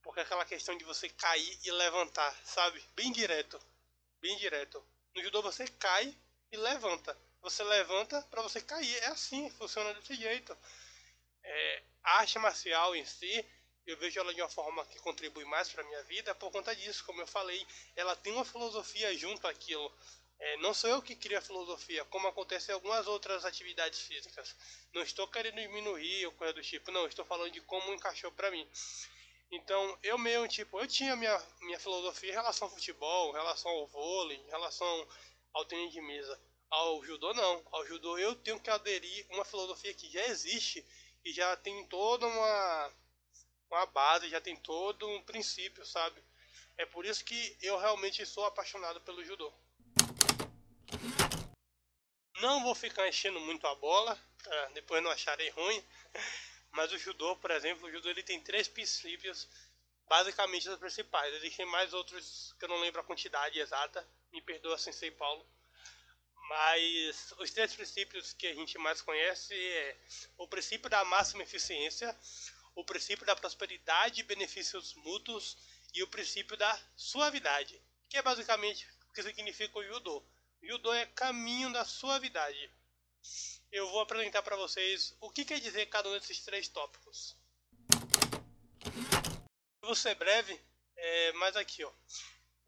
porque 0.02 0.20
é 0.20 0.24
aquela 0.24 0.44
questão 0.44 0.76
de 0.76 0.84
você 0.84 1.08
cair 1.10 1.60
e 1.64 1.72
levantar, 1.72 2.36
sabe? 2.44 2.84
Bem 2.96 3.12
direto. 3.12 3.60
Bem 4.20 4.36
direto. 4.38 4.84
No 5.16 5.24
judô 5.24 5.42
você 5.42 5.68
cai 5.68 6.16
e 6.52 6.58
levanta. 6.58 7.18
Você 7.42 7.64
levanta 7.64 8.22
para 8.24 8.42
você 8.42 8.60
cair. 8.62 8.96
É 9.04 9.08
assim, 9.08 9.50
funciona 9.52 9.94
desse 9.94 10.16
jeito. 10.16 10.58
É, 11.44 11.84
a 12.04 12.20
arte 12.20 12.40
marcial 12.40 12.96
em 12.96 13.06
si, 13.06 13.46
eu 13.86 13.96
vejo 13.98 14.20
ela 14.20 14.34
de 14.34 14.42
uma 14.42 14.50
forma 14.50 14.86
que 14.88 15.00
contribui 15.00 15.46
mais 15.46 15.70
para 15.70 15.84
minha 15.84 16.04
vida 16.04 16.34
por 16.36 16.52
conta 16.52 16.76
disso. 16.76 17.06
Como 17.06 17.22
eu 17.22 17.28
falei, 17.28 17.66
ela 17.96 18.16
tem 18.16 18.34
uma 18.34 18.46
filosofia 18.46 19.16
junto 19.18 19.48
àquilo. 19.48 19.94
É, 20.46 20.58
não 20.58 20.74
sou 20.74 20.90
eu 20.90 21.02
que 21.02 21.16
crio 21.16 21.38
a 21.38 21.42
filosofia, 21.42 22.04
como 22.06 22.28
acontece 22.28 22.70
em 22.70 22.74
algumas 22.74 23.08
outras 23.08 23.46
atividades 23.46 24.02
físicas. 24.02 24.54
Não 24.94 25.02
estou 25.02 25.26
querendo 25.26 25.56
diminuir 25.56 26.26
ou 26.26 26.34
coisa 26.34 26.52
do 26.52 26.62
tipo, 26.62 26.92
não. 26.92 27.08
Estou 27.08 27.24
falando 27.24 27.50
de 27.50 27.62
como 27.62 27.94
encaixou 27.94 28.30
para 28.30 28.52
mim. 28.52 28.68
Então, 29.50 29.98
eu 30.04 30.18
mesmo, 30.18 30.46
tipo, 30.50 30.78
eu 30.82 30.86
tinha 30.86 31.16
minha, 31.16 31.42
minha 31.62 31.80
filosofia 31.80 32.32
em 32.32 32.34
relação 32.34 32.68
ao 32.68 32.74
futebol, 32.74 33.30
em 33.30 33.40
relação 33.40 33.72
ao 33.72 33.88
vôlei, 33.88 34.36
em 34.36 34.50
relação 34.50 35.08
ao 35.54 35.64
tênis 35.64 35.94
de 35.94 36.02
mesa. 36.02 36.38
Ao 36.70 37.02
judô, 37.06 37.34
não. 37.34 37.66
Ao 37.72 37.88
judô, 37.88 38.18
eu 38.18 38.36
tenho 38.36 38.60
que 38.60 38.70
aderir 38.70 39.26
uma 39.30 39.46
filosofia 39.46 39.94
que 39.94 40.12
já 40.12 40.28
existe 40.28 40.86
e 41.24 41.32
já 41.32 41.56
tem 41.56 41.88
toda 41.88 42.28
uma, 42.28 42.94
uma 43.72 43.86
base, 43.86 44.28
já 44.28 44.42
tem 44.42 44.58
todo 44.58 45.08
um 45.08 45.22
princípio, 45.22 45.86
sabe? 45.86 46.22
É 46.78 46.86
por 46.86 47.06
isso 47.06 47.24
que 47.24 47.58
eu 47.62 47.78
realmente 47.78 48.26
sou 48.26 48.46
apaixonado 48.46 49.00
pelo 49.00 49.24
judô. 49.24 49.54
Não 52.44 52.62
vou 52.62 52.76
ficar 52.76 53.08
enchendo 53.08 53.40
muito 53.40 53.66
a 53.66 53.74
bola, 53.76 54.20
pra 54.44 54.66
depois 54.74 55.02
não 55.02 55.10
acharem 55.10 55.50
ruim. 55.52 55.82
Mas 56.74 56.92
o 56.92 56.98
judô, 56.98 57.38
por 57.38 57.50
exemplo, 57.52 57.88
o 57.88 57.92
judô 57.92 58.10
ele 58.10 58.22
tem 58.22 58.38
três 58.42 58.68
princípios, 58.68 59.48
basicamente 60.10 60.68
os 60.68 60.78
principais. 60.78 61.34
Existem 61.36 61.66
mais 61.66 61.94
outros 61.94 62.54
que 62.60 62.66
eu 62.66 62.68
não 62.68 62.82
lembro 62.82 63.00
a 63.00 63.04
quantidade 63.06 63.58
exata, 63.58 64.06
me 64.34 64.42
perdoa, 64.42 64.78
Sensei 64.78 65.10
Paulo. 65.10 65.48
Mas 66.50 67.34
os 67.40 67.50
três 67.52 67.74
princípios 67.74 68.34
que 68.34 68.48
a 68.48 68.54
gente 68.54 68.78
mais 68.78 69.02
conhece 69.02 69.56
é 69.56 69.98
o 70.38 70.46
princípio 70.46 70.90
da 70.90 71.06
máxima 71.06 71.44
eficiência, 71.44 72.14
o 72.76 72.84
princípio 72.84 73.26
da 73.26 73.38
prosperidade 73.38 74.20
e 74.20 74.24
benefícios 74.24 74.94
mútuos 74.96 75.56
e 75.94 76.04
o 76.04 76.10
princípio 76.10 76.58
da 76.58 76.78
suavidade, 76.98 77.82
que 78.10 78.18
é 78.18 78.22
basicamente 78.22 78.86
o 79.10 79.14
que 79.14 79.24
significa 79.24 79.80
o 79.80 79.84
judô. 79.86 80.22
O 80.64 80.68
judô 80.68 80.94
é 80.94 81.06
caminho 81.06 81.72
da 81.74 81.84
suavidade 81.84 82.72
eu 83.74 83.90
vou 83.90 84.02
apresentar 84.02 84.44
para 84.44 84.56
vocês 84.56 85.16
o 85.20 85.32
que 85.32 85.44
quer 85.44 85.60
dizer 85.60 85.88
cada 85.88 86.08
um 86.08 86.14
desses 86.14 86.40
três 86.42 86.68
tópicos. 86.68 87.36
Eu 89.82 89.88
vou 89.88 89.96
ser 89.96 90.14
breve, 90.14 90.62
é, 90.96 91.34
mas 91.34 91.56
aqui, 91.56 91.84
ó, 91.84 91.92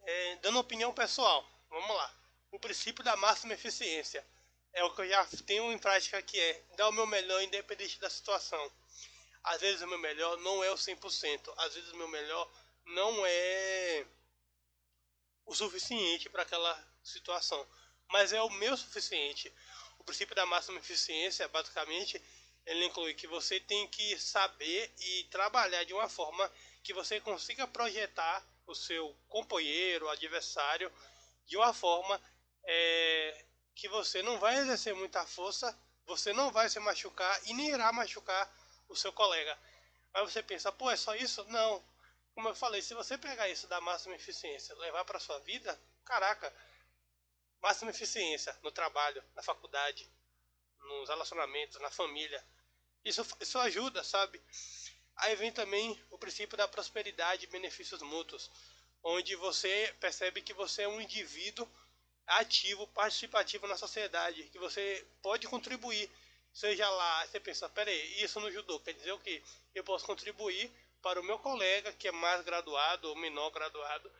é, 0.01 0.35
dando 0.37 0.57
opinião 0.57 0.91
pessoal, 0.91 1.47
vamos 1.69 1.95
lá. 1.95 2.11
O 2.51 2.59
princípio 2.59 3.03
da 3.03 3.15
máxima 3.15 3.53
eficiência 3.53 4.25
é 4.73 4.83
o 4.83 4.95
que 4.95 5.01
eu 5.01 5.07
já 5.07 5.25
tenho 5.45 5.71
em 5.71 5.77
prática 5.77 6.19
que 6.23 6.39
é 6.39 6.65
dar 6.75 6.89
o 6.89 6.91
meu 6.91 7.05
melhor 7.05 7.39
independente 7.43 7.99
da 7.99 8.09
situação. 8.09 8.71
Às 9.43 9.61
vezes 9.61 9.83
o 9.83 9.87
meu 9.87 9.99
melhor 9.99 10.37
não 10.37 10.63
é 10.63 10.71
o 10.71 10.75
100%, 10.75 11.53
às 11.57 11.75
vezes 11.75 11.91
o 11.91 11.97
meu 11.97 12.07
melhor 12.07 12.51
não 12.87 13.23
é 13.27 14.07
o 15.45 15.53
suficiente 15.53 16.29
para 16.29 16.41
aquela 16.41 16.95
situação, 17.03 17.65
mas 18.09 18.33
é 18.33 18.41
o 18.41 18.49
meu 18.49 18.75
suficiente 18.77 19.51
princípio 20.05 20.35
da 20.35 20.45
máxima 20.45 20.77
eficiência, 20.77 21.47
basicamente, 21.47 22.21
ele 22.65 22.85
inclui 22.85 23.13
que 23.13 23.27
você 23.27 23.59
tem 23.59 23.87
que 23.87 24.17
saber 24.19 24.93
e 24.99 25.23
trabalhar 25.25 25.83
de 25.83 25.93
uma 25.93 26.07
forma 26.07 26.49
que 26.83 26.93
você 26.93 27.19
consiga 27.19 27.67
projetar 27.67 28.45
o 28.67 28.75
seu 28.75 29.15
companheiro, 29.27 30.05
o 30.05 30.09
adversário, 30.09 30.91
de 31.45 31.57
uma 31.57 31.73
forma 31.73 32.21
é, 32.63 33.45
que 33.75 33.87
você 33.89 34.21
não 34.21 34.39
vai 34.39 34.57
exercer 34.57 34.95
muita 34.95 35.25
força, 35.25 35.77
você 36.05 36.31
não 36.33 36.51
vai 36.51 36.69
se 36.69 36.79
machucar 36.79 37.39
e 37.45 37.53
nem 37.53 37.69
irá 37.69 37.91
machucar 37.91 38.51
o 38.87 38.95
seu 38.95 39.11
colega. 39.11 39.57
Mas 40.13 40.31
você 40.31 40.41
pensa, 40.41 40.71
pô, 40.71 40.89
é 40.89 40.95
só 40.95 41.15
isso? 41.15 41.43
Não. 41.45 41.83
Como 42.33 42.49
eu 42.49 42.55
falei, 42.55 42.81
se 42.81 42.93
você 42.93 43.17
pegar 43.17 43.49
isso 43.49 43.67
da 43.67 43.81
máxima 43.81 44.15
eficiência, 44.15 44.75
levar 44.75 45.05
para 45.05 45.19
sua 45.19 45.39
vida, 45.39 45.79
caraca, 46.03 46.53
máxima 47.65 47.89
eficiência 47.89 48.55
no 48.61 48.69
trabalho, 48.71 49.23
na 49.35 49.41
faculdade, 49.41 50.07
nos 50.81 51.09
relacionamentos, 51.09 51.81
na 51.81 51.89
família. 51.89 52.45
Isso, 53.03 53.25
isso 53.41 53.57
ajuda, 53.57 54.03
sabe? 54.03 54.39
Aí 55.15 55.35
vem 55.35 55.51
também 55.51 55.99
o 56.11 56.17
princípio 56.19 56.55
da 56.55 56.67
prosperidade 56.67 57.45
e 57.45 57.49
benefícios 57.49 58.03
mútuos, 58.03 58.51
onde 59.01 59.35
você 59.35 59.91
percebe 59.99 60.43
que 60.43 60.53
você 60.53 60.83
é 60.83 60.87
um 60.87 61.01
indivíduo 61.01 61.67
ativo, 62.27 62.85
participativo 62.89 63.65
na 63.65 63.77
sociedade, 63.77 64.43
que 64.49 64.59
você 64.59 65.03
pode 65.23 65.47
contribuir. 65.47 66.07
Seja 66.53 66.87
lá, 66.87 67.25
você 67.25 67.39
pensa, 67.39 67.67
peraí, 67.67 68.23
isso 68.23 68.39
no 68.39 68.51
judô 68.51 68.79
quer 68.79 68.93
dizer 68.93 69.11
o 69.11 69.19
que? 69.19 69.43
Eu 69.73 69.83
posso 69.83 70.05
contribuir 70.05 70.71
para 71.01 71.19
o 71.19 71.23
meu 71.23 71.39
colega 71.39 71.91
que 71.93 72.07
é 72.07 72.11
mais 72.11 72.45
graduado 72.45 73.09
ou 73.09 73.15
menor 73.15 73.49
graduado 73.49 74.11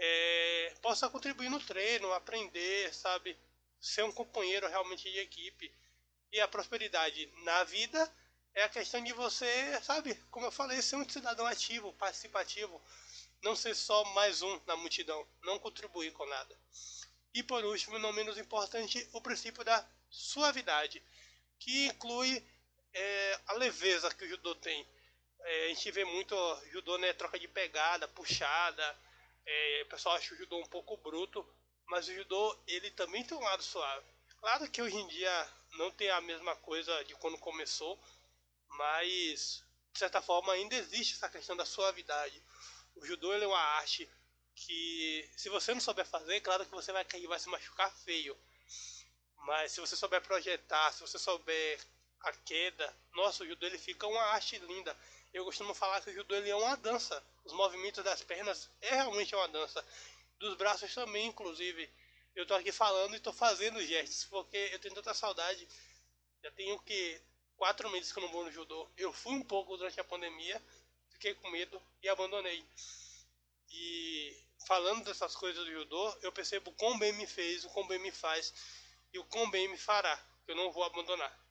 é, 0.00 0.74
possa 0.82 1.08
contribuir 1.08 1.48
no 1.48 1.60
treino, 1.60 2.12
aprender, 2.12 2.92
sabe? 2.94 3.36
Ser 3.80 4.04
um 4.04 4.12
companheiro 4.12 4.68
realmente 4.68 5.10
de 5.10 5.18
equipe. 5.18 5.72
E 6.32 6.40
a 6.40 6.48
prosperidade 6.48 7.30
na 7.44 7.64
vida 7.64 8.10
é 8.54 8.64
a 8.64 8.68
questão 8.68 9.02
de 9.02 9.12
você, 9.12 9.80
sabe? 9.82 10.14
Como 10.30 10.46
eu 10.46 10.52
falei, 10.52 10.80
ser 10.82 10.96
um 10.96 11.08
cidadão 11.08 11.46
ativo, 11.46 11.92
participativo. 11.94 12.80
Não 13.42 13.56
ser 13.56 13.74
só 13.74 14.04
mais 14.14 14.42
um 14.42 14.60
na 14.66 14.76
multidão. 14.76 15.26
Não 15.42 15.58
contribuir 15.58 16.12
com 16.12 16.26
nada. 16.26 16.56
E 17.34 17.42
por 17.42 17.64
último, 17.64 17.98
não 17.98 18.12
menos 18.12 18.38
importante, 18.38 19.08
o 19.12 19.20
princípio 19.20 19.64
da 19.64 19.86
suavidade, 20.10 21.02
que 21.58 21.86
inclui 21.86 22.44
é, 22.92 23.40
a 23.46 23.54
leveza 23.54 24.14
que 24.14 24.24
o 24.24 24.28
judô 24.28 24.54
tem. 24.56 24.86
É, 25.40 25.64
a 25.64 25.68
gente 25.68 25.90
vê 25.90 26.04
muito 26.04 26.34
judô, 26.70 26.98
né, 26.98 27.12
troca 27.14 27.38
de 27.38 27.48
pegada, 27.48 28.06
puxada. 28.08 28.98
É, 29.44 29.82
o 29.84 29.88
pessoal 29.88 30.16
acha 30.16 30.34
o 30.34 30.36
judô 30.36 30.58
um 30.58 30.66
pouco 30.66 30.96
bruto, 30.96 31.46
mas 31.86 32.08
o 32.08 32.14
judô 32.14 32.58
ele 32.66 32.90
também 32.90 33.24
tem 33.24 33.36
um 33.36 33.42
lado 33.42 33.62
suave. 33.62 34.06
Claro 34.38 34.70
que 34.70 34.82
hoje 34.82 34.96
em 34.96 35.06
dia 35.08 35.48
não 35.72 35.90
tem 35.90 36.10
a 36.10 36.20
mesma 36.20 36.56
coisa 36.56 37.04
de 37.04 37.14
quando 37.16 37.38
começou, 37.38 37.98
mas 38.68 39.64
de 39.92 39.98
certa 39.98 40.22
forma 40.22 40.52
ainda 40.52 40.74
existe 40.74 41.14
essa 41.14 41.28
questão 41.28 41.56
da 41.56 41.64
suavidade. 41.64 42.42
O 42.96 43.04
judô 43.04 43.32
é 43.32 43.46
uma 43.46 43.58
arte 43.58 44.08
que 44.54 45.30
se 45.36 45.48
você 45.48 45.72
não 45.72 45.80
souber 45.80 46.06
fazer, 46.06 46.40
claro 46.40 46.64
que 46.64 46.70
você 46.72 46.92
vai 46.92 47.04
cair, 47.04 47.26
vai 47.26 47.38
se 47.38 47.48
machucar 47.48 47.90
feio. 48.04 48.36
Mas 49.36 49.72
se 49.72 49.80
você 49.80 49.96
souber 49.96 50.22
projetar, 50.22 50.92
se 50.92 51.00
você 51.00 51.18
souber 51.18 51.80
a 52.22 52.32
queda, 52.32 52.96
nossa, 53.14 53.42
o 53.42 53.46
judô 53.46 53.66
ele 53.66 53.78
fica 53.78 54.06
uma 54.06 54.22
arte 54.22 54.58
linda. 54.58 54.96
Eu 55.32 55.44
costumo 55.44 55.74
falar 55.74 56.00
que 56.00 56.10
o 56.10 56.14
judô 56.14 56.34
ele 56.34 56.50
é 56.50 56.56
uma 56.56 56.76
dança. 56.76 57.22
Os 57.44 57.52
movimentos 57.52 58.04
das 58.04 58.22
pernas 58.22 58.70
é 58.80 58.94
realmente 58.94 59.34
uma 59.34 59.48
dança. 59.48 59.84
Dos 60.38 60.56
braços 60.56 60.94
também, 60.94 61.26
inclusive. 61.26 61.90
Eu 62.34 62.46
tô 62.46 62.54
aqui 62.54 62.72
falando 62.72 63.14
e 63.14 63.20
tô 63.20 63.32
fazendo 63.32 63.80
gestos, 63.84 64.24
porque 64.24 64.56
eu 64.72 64.78
tenho 64.78 64.94
tanta 64.94 65.12
saudade. 65.14 65.66
Já 66.42 66.50
tenho 66.52 66.78
que 66.80 67.20
quatro 67.56 67.88
meses 67.90 68.12
que 68.12 68.18
eu 68.18 68.22
não 68.22 68.32
vou 68.32 68.44
no 68.44 68.52
judô. 68.52 68.90
Eu 68.96 69.12
fui 69.12 69.34
um 69.34 69.42
pouco 69.42 69.76
durante 69.76 70.00
a 70.00 70.04
pandemia, 70.04 70.60
fiquei 71.10 71.34
com 71.34 71.50
medo 71.50 71.80
e 72.02 72.08
abandonei. 72.08 72.64
E 73.70 74.36
falando 74.66 75.04
dessas 75.04 75.34
coisas 75.34 75.64
do 75.64 75.72
judô, 75.72 76.18
eu 76.22 76.32
percebo 76.32 76.70
o 76.70 76.74
quão 76.74 76.98
bem 76.98 77.12
me 77.14 77.26
fez, 77.26 77.64
o 77.64 77.70
quão 77.70 77.86
bem 77.86 77.98
me 77.98 78.10
faz 78.10 78.52
e 79.12 79.18
o 79.18 79.24
quão 79.24 79.50
bem 79.50 79.68
me 79.68 79.78
fará. 79.78 80.18
Eu 80.46 80.56
não 80.56 80.72
vou 80.72 80.84
abandonar. 80.84 81.41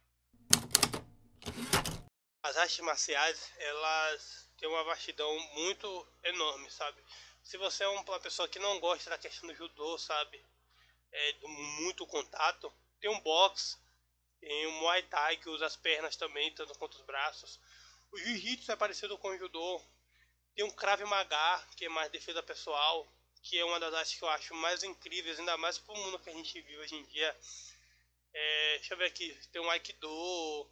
As 2.43 2.57
artes 2.57 2.79
marciais, 2.79 3.53
elas 3.57 4.49
têm 4.57 4.67
uma 4.67 4.83
vastidão 4.83 5.39
muito 5.53 6.07
enorme, 6.23 6.71
sabe? 6.71 7.03
Se 7.43 7.55
você 7.57 7.83
é 7.83 7.87
uma 7.87 8.19
pessoa 8.19 8.47
que 8.47 8.57
não 8.57 8.79
gosta 8.79 9.11
da 9.11 9.17
questão 9.17 9.47
do 9.47 9.55
judô, 9.55 9.97
sabe? 9.99 10.43
É, 11.11 11.33
do 11.33 11.47
muito 11.47 12.05
contato, 12.07 12.73
tem 12.99 13.11
um 13.11 13.19
boxe, 13.19 13.77
tem 14.39 14.67
um 14.67 14.79
muay 14.79 15.03
thai 15.03 15.37
que 15.37 15.49
usa 15.49 15.67
as 15.67 15.75
pernas 15.75 16.15
também, 16.15 16.51
tanto 16.55 16.77
quanto 16.79 16.95
os 16.95 17.01
braços. 17.01 17.59
O 18.11 18.17
jiu-jitsu 18.17 18.71
é 18.71 18.75
parecido 18.75 19.17
com 19.19 19.29
o 19.29 19.37
judô, 19.37 19.79
tem 20.55 20.65
um 20.65 20.71
Krav 20.71 21.01
Maga, 21.03 21.67
que 21.77 21.85
é 21.85 21.89
mais 21.89 22.11
defesa 22.11 22.41
pessoal, 22.41 23.07
que 23.43 23.57
é 23.57 23.65
uma 23.65 23.79
das 23.79 23.93
artes 23.93 24.15
que 24.15 24.23
eu 24.23 24.29
acho 24.29 24.55
mais 24.55 24.83
incríveis, 24.83 25.39
ainda 25.39 25.57
mais 25.57 25.77
pro 25.77 25.95
mundo 25.95 26.17
que 26.17 26.29
a 26.29 26.33
gente 26.33 26.59
vive 26.59 26.77
hoje 26.79 26.95
em 26.95 27.03
dia. 27.05 27.39
É, 28.33 28.77
deixa 28.79 28.93
eu 28.95 28.97
ver 28.97 29.05
aqui, 29.05 29.37
tem 29.51 29.61
um 29.61 29.69
Aikido, 29.69 30.71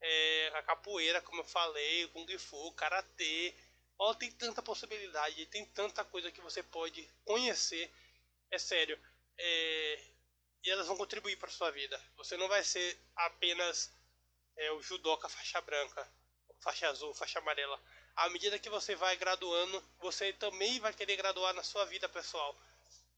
é, 0.00 0.52
a 0.54 0.62
capoeira, 0.62 1.20
como 1.22 1.40
eu 1.40 1.44
falei, 1.44 2.04
o 2.04 2.08
Kung 2.10 2.38
Fu, 2.38 2.72
Karatê. 2.72 3.54
Olha, 3.98 4.16
tem 4.16 4.30
tanta 4.30 4.62
possibilidade, 4.62 5.46
tem 5.46 5.64
tanta 5.66 6.04
coisa 6.04 6.30
que 6.30 6.40
você 6.40 6.62
pode 6.62 7.08
conhecer. 7.24 7.90
É 8.50 8.58
sério. 8.58 8.98
É, 9.38 10.04
e 10.64 10.70
elas 10.70 10.86
vão 10.86 10.96
contribuir 10.96 11.36
para 11.36 11.50
sua 11.50 11.70
vida. 11.70 12.00
Você 12.16 12.36
não 12.36 12.48
vai 12.48 12.62
ser 12.64 12.98
apenas 13.16 13.92
é, 14.56 14.72
o 14.72 14.82
judoca 14.82 15.28
faixa 15.28 15.60
branca, 15.60 16.08
faixa 16.60 16.88
azul, 16.88 17.14
faixa 17.14 17.38
amarela 17.38 17.80
à 18.18 18.28
medida 18.30 18.58
que 18.58 18.68
você 18.68 18.96
vai 18.96 19.16
graduando, 19.16 19.82
você 20.00 20.32
também 20.32 20.80
vai 20.80 20.92
querer 20.92 21.16
graduar 21.16 21.54
na 21.54 21.62
sua 21.62 21.84
vida 21.84 22.08
pessoal. 22.08 22.56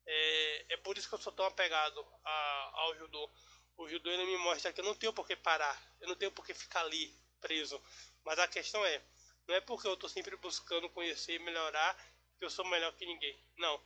É, 0.07 0.75
é 0.75 0.77
por 0.79 0.97
isso 0.97 1.09
que 1.09 1.15
eu 1.15 1.21
sou 1.21 1.33
tão 1.33 1.47
apegado 1.47 2.07
a, 2.25 2.71
ao 2.75 2.95
judô. 2.97 3.31
O 3.81 3.89
judô 3.89 4.11
ele 4.11 4.27
me 4.27 4.37
mostra 4.37 4.75
que 4.75 4.81
eu 4.83 4.85
não 4.85 4.95
tenho 4.95 5.11
por 5.11 5.27
que 5.27 5.35
parar, 5.35 5.75
eu 6.03 6.09
não 6.09 6.15
tenho 6.15 6.31
por 6.31 6.45
que 6.45 6.53
ficar 6.53 6.83
ali 6.83 7.17
preso. 7.41 7.83
Mas 8.23 8.39
a 8.39 8.47
questão 8.47 8.85
é, 8.85 9.03
não 9.49 9.55
é 9.55 9.61
porque 9.63 9.89
eu 9.89 9.95
estou 9.95 10.07
sempre 10.07 10.37
buscando 10.37 10.91
conhecer 10.91 11.37
e 11.37 11.39
melhorar 11.39 11.97
que 12.37 12.45
eu 12.45 12.51
sou 12.51 12.63
melhor 12.67 12.93
que 12.93 13.07
ninguém. 13.07 13.43
Não. 13.57 13.83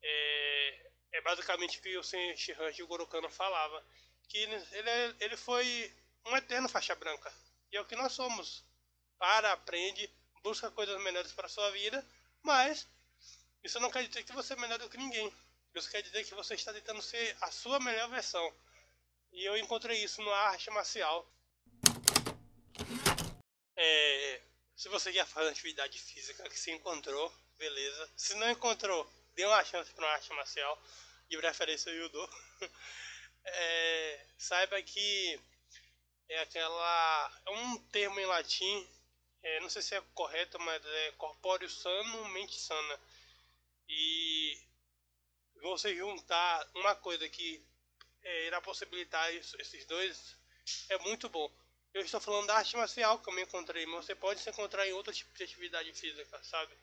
É, 0.00 0.90
é 1.14 1.20
basicamente 1.22 1.80
o 1.80 1.82
que 1.82 1.98
o 1.98 2.04
Senshi 2.04 2.54
de 2.76 2.82
Gorokano 2.84 3.28
falava. 3.28 3.84
Que 4.28 4.38
ele, 4.38 4.54
ele, 4.70 5.16
ele 5.18 5.36
foi 5.36 5.92
um 6.26 6.36
eterno 6.36 6.68
faixa 6.68 6.94
branca. 6.94 7.34
E 7.72 7.76
é 7.76 7.80
o 7.80 7.84
que 7.84 7.96
nós 7.96 8.12
somos. 8.12 8.64
Para, 9.18 9.52
aprende, 9.52 10.08
busca 10.44 10.70
coisas 10.70 11.02
melhores 11.02 11.32
para 11.32 11.48
sua 11.48 11.72
vida, 11.72 12.06
mas 12.40 12.88
isso 13.64 13.80
não 13.80 13.90
quer 13.90 14.06
dizer 14.06 14.22
que 14.22 14.32
você 14.32 14.52
é 14.52 14.56
melhor 14.56 14.78
do 14.78 14.88
que 14.88 14.96
ninguém. 14.96 15.34
Isso 15.74 15.90
quer 15.90 16.02
dizer 16.02 16.24
que 16.24 16.34
você 16.34 16.54
está 16.54 16.72
tentando 16.72 17.02
ser 17.02 17.36
a 17.40 17.50
sua 17.50 17.80
melhor 17.80 18.08
versão. 18.08 18.54
E 19.34 19.44
eu 19.44 19.56
encontrei 19.58 20.02
isso 20.02 20.22
na 20.22 20.34
arte 20.34 20.70
marcial. 20.70 21.30
É, 23.76 24.40
se 24.74 24.88
você 24.88 25.12
já 25.12 25.26
faz 25.26 25.48
atividade 25.48 26.00
física 26.00 26.48
que 26.48 26.58
se 26.58 26.70
encontrou, 26.70 27.30
beleza. 27.58 28.10
Se 28.16 28.34
não 28.36 28.50
encontrou, 28.50 29.06
dê 29.34 29.44
uma 29.44 29.62
chance 29.64 29.92
para 29.92 30.06
uma 30.06 30.12
arte 30.12 30.32
marcial, 30.32 30.82
de 31.28 31.36
preferência 31.36 31.92
o 31.92 31.96
judô. 31.96 32.28
É, 33.46 34.26
saiba 34.38 34.80
que 34.80 35.38
é 36.30 36.38
aquela 36.40 37.42
é 37.44 37.50
um 37.50 37.76
termo 37.88 38.18
em 38.18 38.24
latim 38.24 38.88
é, 39.44 39.60
não 39.60 39.68
sei 39.68 39.82
se 39.82 39.94
é 39.94 40.00
correto, 40.14 40.58
mas 40.58 40.82
é 40.84 41.12
corpóreo 41.12 41.68
sano, 41.68 42.28
mente 42.30 42.58
sana. 42.58 43.00
E 43.86 44.58
você 45.60 45.94
juntar 45.94 46.66
uma 46.74 46.94
coisa 46.94 47.28
que 47.28 47.62
é, 48.24 48.46
irá 48.46 48.60
possibilitar 48.60 49.32
isso, 49.34 49.56
esses 49.60 49.84
dois 49.86 50.36
é 50.88 50.98
muito 50.98 51.28
bom. 51.28 51.50
Eu 51.92 52.02
estou 52.02 52.20
falando 52.20 52.46
da 52.46 52.56
arte 52.56 52.76
marcial 52.76 53.20
que 53.20 53.28
eu 53.28 53.34
me 53.34 53.42
encontrei, 53.42 53.86
mas 53.86 54.06
você 54.06 54.14
pode 54.14 54.40
se 54.40 54.50
encontrar 54.50 54.86
em 54.86 54.92
outro 54.92 55.12
tipo 55.12 55.32
de 55.36 55.44
atividade 55.44 55.92
física, 55.92 56.42
sabe? 56.42 56.76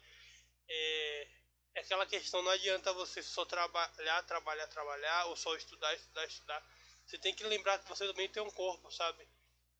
É, 0.69 1.27
é 1.75 1.79
aquela 1.81 2.05
questão, 2.05 2.41
não 2.41 2.51
adianta 2.51 2.93
você 2.93 3.21
só 3.21 3.43
trabalhar, 3.43 4.23
trabalhar, 4.23 4.67
trabalhar, 4.67 5.25
ou 5.25 5.35
só 5.35 5.53
estudar, 5.55 5.93
estudar, 5.95 6.25
estudar. 6.25 6.65
Você 7.05 7.17
tem 7.17 7.33
que 7.33 7.43
lembrar 7.43 7.79
que 7.79 7.89
você 7.89 8.07
também 8.07 8.29
tem 8.29 8.41
um 8.41 8.51
corpo, 8.51 8.89
sabe? 8.91 9.27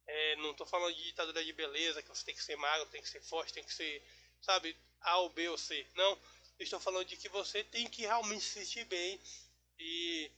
É, 0.08 0.36
não 0.38 0.52
estou 0.52 0.68
falando 0.68 0.94
de 0.94 1.04
ditadura 1.04 1.44
de 1.46 1.54
beleza, 1.54 2.02
que 2.02 2.10
você 2.10 2.26
tem 2.26 2.36
que 2.36 2.44
ser 2.44 2.58
magro, 2.58 2.90
tem 2.90 3.02
que 3.02 3.10
ser 3.10 3.22
forte, 3.22 3.54
tem 3.54 3.64
que 3.64 3.74
ser, 3.74 4.04
sabe, 4.42 4.76
A 5.00 5.18
ou 5.20 5.30
B 5.30 5.48
ou 5.48 5.58
C. 5.58 5.88
Não, 5.96 6.20
estou 6.60 6.80
falando 6.80 7.06
de 7.06 7.16
que 7.16 7.30
você 7.30 7.64
tem 7.64 7.88
que 7.88 8.02
realmente 8.02 8.44
se 8.44 8.66
sentir 8.66 8.84
bem. 8.86 9.22
E 9.80 10.32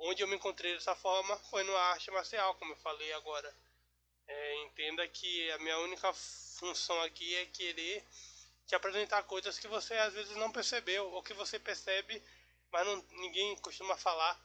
onde 0.00 0.22
eu 0.22 0.28
me 0.28 0.36
encontrei 0.36 0.74
dessa 0.74 0.94
forma 0.94 1.36
foi 1.50 1.62
no 1.62 1.76
arte 1.76 2.10
marcial, 2.10 2.54
como 2.56 2.72
eu 2.72 2.76
falei 2.78 3.12
agora. 3.14 3.54
É, 4.26 4.62
entenda 4.64 5.06
que 5.08 5.50
a 5.52 5.58
minha 5.58 5.78
única 5.78 6.12
função 6.12 7.00
aqui 7.02 7.34
é 7.36 7.46
querer 7.46 8.04
te 8.66 8.74
apresentar 8.74 9.22
coisas 9.24 9.58
que 9.58 9.66
você 9.66 9.94
às 9.94 10.12
vezes 10.12 10.36
não 10.36 10.52
percebeu, 10.52 11.10
ou 11.12 11.22
que 11.22 11.34
você 11.34 11.58
percebe, 11.58 12.22
mas 12.70 12.86
não, 12.86 12.96
ninguém 13.12 13.56
costuma 13.56 13.96
falar. 13.96 14.40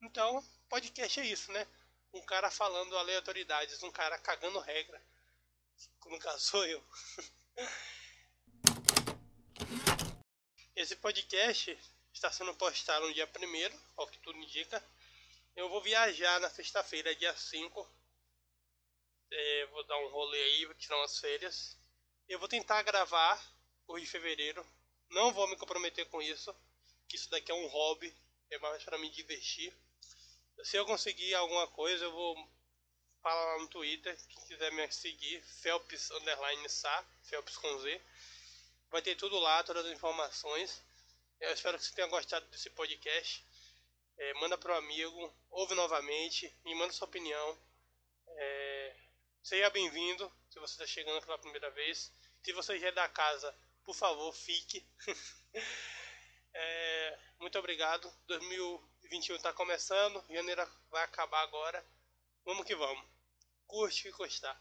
Então, 0.00 0.44
podcast 0.68 1.20
é 1.20 1.26
isso, 1.26 1.50
né? 1.50 1.66
um 2.14 2.22
cara 2.22 2.50
falando 2.50 2.96
aleatoriedades, 2.96 3.82
um 3.82 3.90
cara 3.90 4.16
cagando 4.18 4.60
regra. 4.60 5.02
No 6.06 6.18
caso 6.18 6.38
sou 6.38 6.66
eu. 6.66 6.84
Esse 10.76 10.94
podcast 10.96 11.78
está 12.14 12.30
sendo 12.30 12.54
postado 12.54 13.06
no 13.06 13.12
dia 13.12 13.26
1 13.26 13.78
ao 13.96 14.06
que 14.06 14.18
tudo 14.20 14.38
indica. 14.38 14.82
Eu 15.56 15.68
vou 15.68 15.80
viajar 15.82 16.40
na 16.40 16.48
sexta-feira, 16.48 17.14
dia 17.16 17.36
5. 17.36 17.90
É, 19.30 19.66
vou 19.66 19.84
dar 19.84 19.98
um 19.98 20.08
rolê 20.08 20.42
aí, 20.42 20.64
vou 20.64 20.74
tirar 20.76 20.96
umas 20.98 21.18
férias. 21.18 21.76
Eu 22.28 22.38
vou 22.38 22.48
tentar 22.48 22.82
gravar 22.82 23.38
hoje 23.88 24.04
de 24.04 24.10
fevereiro. 24.10 24.64
Não 25.10 25.32
vou 25.32 25.48
me 25.48 25.56
comprometer 25.56 26.08
com 26.08 26.22
isso, 26.22 26.54
que 27.08 27.16
isso 27.16 27.28
daqui 27.30 27.50
é 27.50 27.54
um 27.54 27.66
hobby, 27.66 28.16
é 28.50 28.58
mais 28.58 28.82
para 28.84 28.96
me 28.96 29.10
divertir. 29.10 29.76
Se 30.62 30.76
eu 30.76 30.86
conseguir 30.86 31.34
alguma 31.34 31.66
coisa, 31.68 32.04
eu 32.04 32.12
vou 32.12 32.36
falar 33.20 33.44
lá 33.56 33.58
no 33.58 33.68
Twitter. 33.68 34.16
Quem 34.28 34.46
quiser 34.46 34.72
me 34.72 34.90
seguir, 34.90 35.42
Felps 35.42 36.10
underline 36.12 36.68
Sa, 36.68 37.04
Felps 37.24 37.56
com 37.56 37.78
Z. 37.80 38.00
Vai 38.90 39.02
ter 39.02 39.16
tudo 39.16 39.38
lá, 39.40 39.62
todas 39.64 39.84
as 39.84 39.92
informações. 39.92 40.82
Eu 41.40 41.52
espero 41.52 41.78
que 41.78 41.84
você 41.84 41.94
tenha 41.94 42.08
gostado 42.08 42.46
desse 42.46 42.70
podcast. 42.70 43.44
É, 44.16 44.34
manda 44.34 44.56
para 44.56 44.74
o 44.74 44.76
amigo, 44.76 45.36
ouve 45.50 45.74
novamente, 45.74 46.54
me 46.64 46.74
manda 46.74 46.92
sua 46.92 47.06
opinião. 47.08 47.58
É, 48.26 48.96
seja 49.42 49.68
bem-vindo 49.70 50.32
se 50.48 50.58
você 50.58 50.74
está 50.74 50.86
chegando 50.86 51.24
pela 51.24 51.38
primeira 51.38 51.70
vez. 51.70 52.12
Se 52.42 52.52
você 52.52 52.78
já 52.78 52.88
é 52.88 52.92
da 52.92 53.08
casa, 53.08 53.54
por 53.84 53.94
favor, 53.94 54.32
fique. 54.32 54.86
É, 56.56 57.18
muito 57.40 57.58
obrigado. 57.58 58.08
2021 58.28 59.34
está 59.34 59.52
começando, 59.52 60.24
janeiro 60.30 60.64
vai 60.88 61.02
acabar 61.02 61.42
agora. 61.42 61.84
Vamos 62.44 62.64
que 62.64 62.76
vamos. 62.76 63.04
Curte 63.66 64.06
e 64.06 64.12
gostar. 64.12 64.56